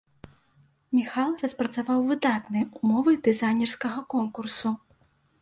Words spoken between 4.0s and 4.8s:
конкурсу.